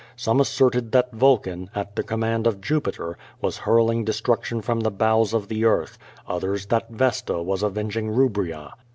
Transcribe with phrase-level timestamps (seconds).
[0.15, 4.89] Some asserted that Vulcan, at the com mand of Jupiter, was hurling destruction from the
[4.89, 8.73] bowels of the earth, others, that Vesta was avenging Rubria.